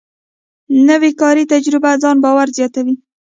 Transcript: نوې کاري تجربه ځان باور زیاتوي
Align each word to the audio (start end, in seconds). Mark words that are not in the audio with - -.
نوې 0.87 1.11
کاري 1.21 1.43
تجربه 1.53 1.91
ځان 2.03 2.17
باور 2.23 2.47
زیاتوي 2.57 2.95